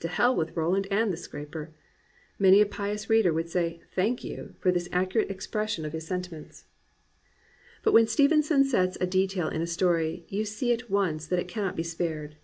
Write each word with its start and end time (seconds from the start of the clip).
To 0.00 0.08
hell 0.08 0.34
with 0.34 0.56
Ro 0.56 0.70
land 0.72 0.88
and 0.90 1.12
the 1.12 1.16
scraper!" 1.16 1.70
Many 2.40 2.60
a 2.60 2.66
pious 2.66 3.08
reader 3.08 3.32
would 3.32 3.48
say 3.48 3.80
"thank 3.94 4.24
you" 4.24 4.56
for 4.58 4.72
this 4.72 4.88
accurate 4.90 5.30
expression 5.30 5.84
of 5.84 5.92
his 5.92 6.04
sentiments. 6.04 6.64
But 7.84 7.92
when 7.92 8.08
Stevenson 8.08 8.64
sets 8.64 8.98
a 9.00 9.06
detail 9.06 9.46
in 9.48 9.62
a 9.62 9.68
story 9.68 10.24
you 10.26 10.44
see 10.44 10.72
at 10.72 10.90
once 10.90 11.28
that 11.28 11.38
it 11.38 11.46
cannot 11.46 11.76
be 11.76 11.84
spared. 11.84 12.34